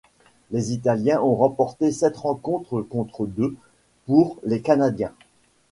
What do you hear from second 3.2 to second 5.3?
deux pour les Canadiens.